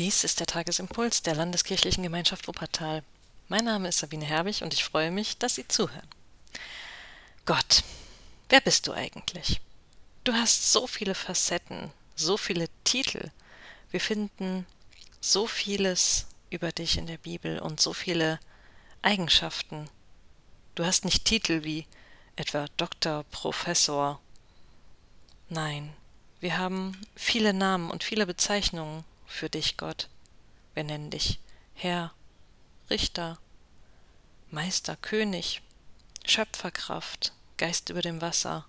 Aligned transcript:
Dies 0.00 0.24
ist 0.24 0.40
der 0.40 0.46
Tagesimpuls 0.46 1.20
der 1.20 1.34
Landeskirchlichen 1.34 2.02
Gemeinschaft 2.02 2.48
Wuppertal. 2.48 3.02
Mein 3.48 3.66
Name 3.66 3.90
ist 3.90 3.98
Sabine 3.98 4.24
Herbig 4.24 4.62
und 4.62 4.72
ich 4.72 4.82
freue 4.82 5.10
mich, 5.10 5.36
dass 5.36 5.56
Sie 5.56 5.68
zuhören. 5.68 6.08
Gott, 7.44 7.84
wer 8.48 8.62
bist 8.62 8.86
du 8.86 8.94
eigentlich? 8.94 9.60
Du 10.24 10.32
hast 10.32 10.72
so 10.72 10.86
viele 10.86 11.14
Facetten, 11.14 11.92
so 12.16 12.38
viele 12.38 12.70
Titel. 12.82 13.30
Wir 13.90 14.00
finden 14.00 14.64
so 15.20 15.46
vieles 15.46 16.24
über 16.48 16.72
dich 16.72 16.96
in 16.96 17.06
der 17.06 17.18
Bibel 17.18 17.58
und 17.58 17.78
so 17.78 17.92
viele 17.92 18.40
Eigenschaften. 19.02 19.90
Du 20.76 20.86
hast 20.86 21.04
nicht 21.04 21.26
Titel 21.26 21.62
wie 21.62 21.86
etwa 22.36 22.64
Doktor, 22.78 23.24
Professor. 23.24 24.18
Nein, 25.50 25.92
wir 26.40 26.56
haben 26.56 26.98
viele 27.14 27.52
Namen 27.52 27.90
und 27.90 28.02
viele 28.02 28.24
Bezeichnungen 28.24 29.04
für 29.30 29.48
dich, 29.48 29.76
Gott. 29.76 30.08
Wir 30.74 30.84
nennen 30.84 31.10
dich 31.10 31.38
Herr, 31.74 32.12
Richter, 32.90 33.38
Meister, 34.50 34.96
König, 34.96 35.62
Schöpferkraft, 36.26 37.32
Geist 37.56 37.88
über 37.88 38.02
dem 38.02 38.20
Wasser, 38.20 38.66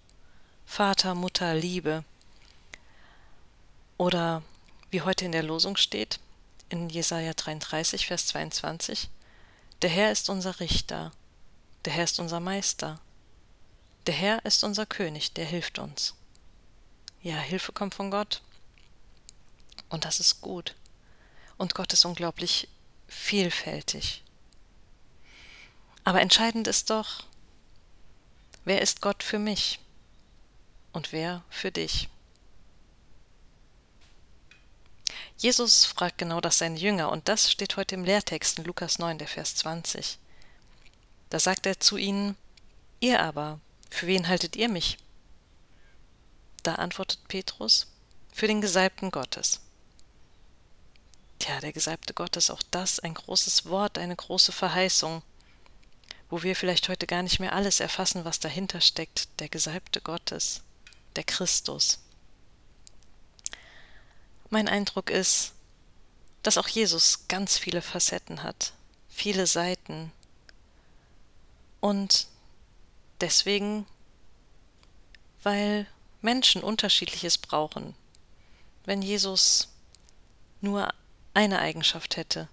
Vater, 0.65 1.15
Mutter, 1.15 1.55
Liebe. 1.55 2.05
Oder 3.97 4.43
wie 4.91 5.01
heute 5.01 5.25
in 5.25 5.31
der 5.31 5.43
Losung 5.43 5.75
steht, 5.75 6.20
in 6.70 6.89
Jesaja 6.89 7.34
33, 7.34 8.07
Vers 8.07 8.27
22, 8.27 9.09
der 9.81 9.89
Herr 9.89 10.12
ist 10.12 10.29
unser 10.29 10.59
Richter, 10.59 11.12
der 11.85 11.93
Herr 11.93 12.03
ist 12.03 12.20
unser 12.20 12.39
Meister, 12.39 12.99
der 14.05 14.13
Herr 14.13 14.45
ist 14.45 14.63
unser 14.63 14.85
König, 14.85 15.34
der 15.34 15.45
hilft 15.45 15.79
uns. 15.79 16.15
Ja, 17.21 17.35
Hilfe 17.35 17.71
kommt 17.71 17.93
von 17.93 18.09
Gott. 18.09 18.41
Und 19.91 20.05
das 20.05 20.19
ist 20.19 20.41
gut. 20.41 20.73
Und 21.57 21.75
Gott 21.75 21.93
ist 21.93 22.05
unglaublich 22.05 22.67
vielfältig. 23.07 24.23
Aber 26.03 26.21
entscheidend 26.21 26.67
ist 26.67 26.89
doch, 26.89 27.25
wer 28.63 28.81
ist 28.81 29.01
Gott 29.01 29.21
für 29.21 29.37
mich 29.37 29.79
und 30.93 31.11
wer 31.11 31.43
für 31.49 31.71
dich? 31.71 32.09
Jesus 35.37 35.85
fragt 35.85 36.17
genau 36.17 36.39
das 36.39 36.59
seine 36.59 36.79
Jünger 36.79 37.11
und 37.11 37.27
das 37.27 37.51
steht 37.51 37.76
heute 37.76 37.95
im 37.95 38.05
Lehrtext 38.05 38.59
in 38.59 38.65
Lukas 38.65 38.98
9, 38.98 39.17
der 39.17 39.27
Vers 39.27 39.55
20. 39.55 40.17
Da 41.29 41.39
sagt 41.39 41.65
er 41.65 41.79
zu 41.79 41.98
ihnen, 41.98 42.37
Ihr 42.99 43.20
aber, 43.20 43.59
für 43.89 44.07
wen 44.07 44.27
haltet 44.27 44.55
ihr 44.55 44.70
mich? 44.70 44.98
Da 46.63 46.76
antwortet 46.76 47.27
Petrus, 47.27 47.87
für 48.31 48.48
den 48.48 48.61
Gesalbten 48.61 49.11
Gottes. 49.11 49.61
Tja, 51.41 51.59
der 51.59 51.73
Gesalbte 51.73 52.13
Gottes, 52.13 52.51
auch 52.51 52.61
das 52.70 52.99
ein 52.99 53.15
großes 53.15 53.65
Wort, 53.65 53.97
eine 53.97 54.15
große 54.15 54.51
Verheißung, 54.51 55.23
wo 56.29 56.43
wir 56.43 56.55
vielleicht 56.55 56.87
heute 56.87 57.07
gar 57.07 57.23
nicht 57.23 57.39
mehr 57.39 57.53
alles 57.53 57.79
erfassen, 57.79 58.25
was 58.25 58.39
dahinter 58.39 58.79
steckt, 58.79 59.27
der 59.39 59.49
Gesalbte 59.49 60.01
Gottes, 60.01 60.61
der 61.15 61.23
Christus. 61.23 61.98
Mein 64.51 64.67
Eindruck 64.67 65.09
ist, 65.09 65.53
dass 66.44 66.59
auch 66.59 66.67
Jesus 66.67 67.28
ganz 67.28 67.57
viele 67.57 67.81
Facetten 67.81 68.44
hat, 68.44 68.73
viele 69.09 69.47
Seiten. 69.47 70.11
Und 71.79 72.28
deswegen, 73.19 73.88
weil 75.41 75.88
Menschen 76.22 76.61
unterschiedliches 76.61 77.39
brauchen. 77.39 77.95
Wenn 78.85 79.01
Jesus 79.01 79.69
nur 80.61 80.94
eine 81.34 81.59
Eigenschaft 81.59 82.18
hätte, 82.18 82.47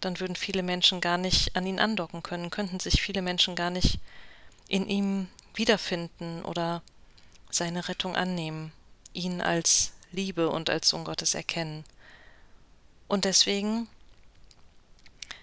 dann 0.00 0.20
würden 0.20 0.36
viele 0.36 0.62
Menschen 0.62 1.00
gar 1.00 1.18
nicht 1.18 1.56
an 1.56 1.66
ihn 1.66 1.80
andocken 1.80 2.22
können, 2.22 2.50
könnten 2.50 2.80
sich 2.80 3.02
viele 3.02 3.22
Menschen 3.22 3.56
gar 3.56 3.70
nicht 3.70 3.98
in 4.68 4.88
ihm 4.88 5.28
wiederfinden 5.54 6.42
oder 6.42 6.82
seine 7.50 7.88
Rettung 7.88 8.14
annehmen, 8.16 8.72
ihn 9.12 9.40
als 9.40 9.92
Liebe 10.12 10.50
und 10.50 10.70
als 10.70 10.88
Sohn 10.88 11.04
Gottes 11.04 11.34
erkennen. 11.34 11.84
Und 13.08 13.24
deswegen 13.24 13.88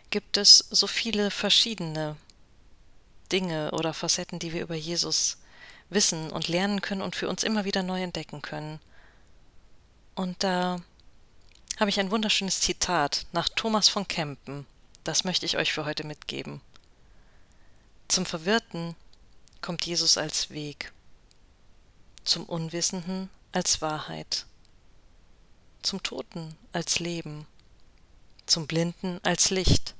gibt 0.09 0.37
es 0.37 0.57
so 0.57 0.87
viele 0.87 1.31
verschiedene 1.31 2.15
Dinge 3.31 3.71
oder 3.71 3.93
Facetten, 3.93 4.39
die 4.39 4.53
wir 4.53 4.61
über 4.61 4.75
Jesus 4.75 5.37
wissen 5.89 6.29
und 6.29 6.47
lernen 6.47 6.81
können 6.81 7.01
und 7.01 7.15
für 7.15 7.27
uns 7.27 7.43
immer 7.43 7.65
wieder 7.65 7.83
neu 7.83 8.01
entdecken 8.01 8.41
können. 8.41 8.79
Und 10.15 10.43
da 10.43 10.81
habe 11.79 11.89
ich 11.89 11.99
ein 11.99 12.11
wunderschönes 12.11 12.61
Zitat 12.61 13.25
nach 13.33 13.49
Thomas 13.49 13.89
von 13.89 14.07
Kempen. 14.07 14.65
Das 15.03 15.23
möchte 15.23 15.45
ich 15.45 15.57
euch 15.57 15.73
für 15.73 15.85
heute 15.85 16.05
mitgeben. 16.05 16.61
Zum 18.07 18.25
Verwirrten 18.25 18.95
kommt 19.61 19.85
Jesus 19.85 20.17
als 20.17 20.49
Weg, 20.51 20.93
zum 22.23 22.45
Unwissenden 22.45 23.29
als 23.51 23.81
Wahrheit, 23.81 24.45
zum 25.81 26.01
Toten 26.01 26.55
als 26.71 26.99
Leben, 26.99 27.45
zum 28.45 28.67
Blinden 28.67 29.19
als 29.23 29.49
Licht, 29.49 29.95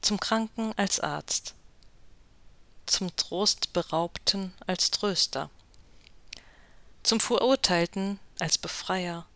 zum 0.00 0.18
Kranken 0.20 0.72
als 0.76 1.00
Arzt, 1.00 1.54
zum 2.86 3.14
Trostberaubten 3.16 4.54
als 4.66 4.90
Tröster, 4.90 5.50
zum 7.02 7.20
Verurteilten 7.20 8.18
als 8.38 8.56
Befreier, 8.56 9.26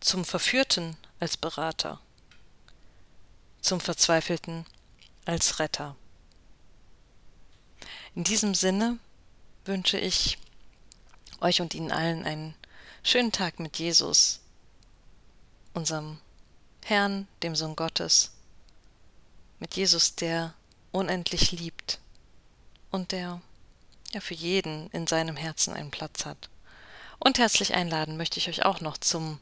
zum 0.00 0.24
Verführten 0.24 0.96
als 1.20 1.36
Berater, 1.36 2.00
zum 3.60 3.80
Verzweifelten 3.80 4.66
als 5.26 5.58
Retter. 5.58 5.96
In 8.14 8.24
diesem 8.24 8.54
Sinne 8.54 8.98
wünsche 9.64 9.98
ich 9.98 10.38
euch 11.40 11.60
und 11.60 11.74
Ihnen 11.74 11.92
allen 11.92 12.24
einen 12.24 12.54
schönen 13.02 13.32
Tag 13.32 13.60
mit 13.60 13.78
Jesus, 13.78 14.40
unserem 15.74 16.18
Herrn, 16.84 17.28
dem 17.42 17.54
Sohn 17.54 17.76
Gottes, 17.76 18.32
mit 19.58 19.76
Jesus, 19.76 20.16
der 20.16 20.54
unendlich 20.92 21.52
liebt 21.52 22.00
und 22.90 23.12
der 23.12 23.40
ja 24.12 24.20
für 24.20 24.34
jeden 24.34 24.90
in 24.90 25.06
seinem 25.06 25.36
Herzen 25.36 25.74
einen 25.74 25.90
Platz 25.90 26.24
hat. 26.24 26.48
Und 27.18 27.38
herzlich 27.38 27.74
einladen 27.74 28.16
möchte 28.16 28.38
ich 28.38 28.48
euch 28.48 28.64
auch 28.64 28.80
noch 28.80 28.96
zum 28.96 29.38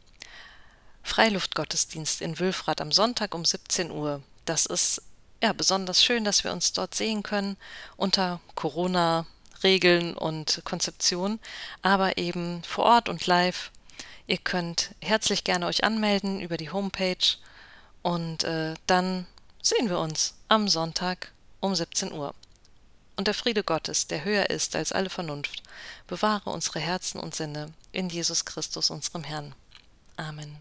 Freiluftgottesdienst 1.09 2.21
in 2.21 2.39
Wülfrath 2.39 2.81
am 2.81 2.93
Sonntag 2.93 3.35
um 3.35 3.45
17 3.45 3.91
Uhr. 3.91 4.23
Das 4.45 4.67
ist 4.67 5.03
ja 5.43 5.53
besonders 5.53 6.05
schön, 6.05 6.25
dass 6.25 6.45
wir 6.45 6.53
uns 6.53 6.73
dort 6.73 6.95
sehen 6.95 7.23
können 7.23 7.57
unter 7.97 8.41
Corona 8.55 9.27
Regeln 9.63 10.15
und 10.15 10.61
Konzeption, 10.65 11.41
aber 11.83 12.19
eben 12.19 12.63
vor 12.63 12.85
Ort 12.85 13.09
und 13.09 13.27
live. 13.27 13.71
Ihr 14.27 14.39
könnt 14.39 14.95
herzlich 15.01 15.45
gerne 15.45 15.67
euch 15.67 15.83
anmelden 15.83 16.41
über 16.41 16.57
die 16.57 16.71
Homepage 16.71 17.37
und 18.03 18.45
äh, 18.45 18.75
dann 18.87 19.27
sehen 19.63 19.89
wir 19.89 19.99
uns 19.99 20.35
am 20.49 20.69
Sonntag 20.69 21.33
um 21.61 21.75
17 21.75 22.13
Uhr. 22.13 22.35
Und 23.17 23.27
der 23.27 23.35
Friede 23.35 23.65
Gottes, 23.65 24.07
der 24.07 24.25
höher 24.25 24.51
ist 24.51 24.77
als 24.77 24.93
alle 24.93 25.11
Vernunft, 25.11 25.63
bewahre 26.07 26.51
unsere 26.51 26.79
Herzen 26.79 27.19
und 27.19 27.35
Sinne 27.35 27.73
in 27.91 28.09
Jesus 28.11 28.45
Christus, 28.45 28.91
unserem 28.91 29.25
Herrn. 29.25 29.55
Amen. 30.17 30.59